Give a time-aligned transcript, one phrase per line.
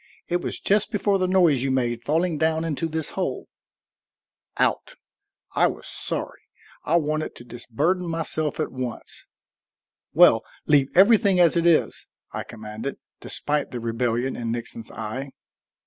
[0.27, 3.47] It was just before the noise you made falling down into this hole."
[4.57, 4.95] Out!
[5.53, 6.41] I was sorry;
[6.83, 9.27] I wanted to disburden myself at once.
[10.11, 15.33] "Well, leave everything as it is," I commanded, despite the rebellion in Nixon's eye.